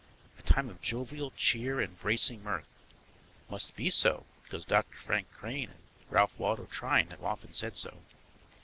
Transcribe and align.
A 0.39 0.41
time 0.41 0.67
of 0.67 0.81
jovial 0.81 1.29
cheer 1.37 1.79
and 1.79 1.99
bracing 1.99 2.41
mirth. 2.43 2.75
Must 3.51 3.75
be 3.75 3.91
so, 3.91 4.25
because 4.41 4.65
Doctor 4.65 4.97
Frank 4.97 5.29
Crane 5.31 5.69
and 5.69 5.79
Ralph 6.09 6.33
Waldo 6.39 6.65
Trine 6.65 7.11
have 7.11 7.23
often 7.23 7.53
said 7.53 7.77
so. 7.77 7.99